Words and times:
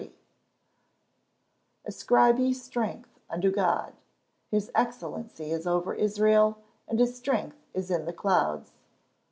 [Verse: 0.03 0.09
"Ascribe 1.85 2.39
ye 2.39 2.53
strength 2.53 3.19
unto 3.29 3.51
God: 3.51 3.93
his 4.49 4.71
excellency 4.73 5.51
is 5.51 5.67
over 5.67 5.93
Israel, 5.93 6.57
and 6.87 6.99
his 6.99 7.15
strength 7.15 7.63
is 7.75 7.91
in 7.91 8.05
the 8.05 8.13
clouds." 8.13 8.71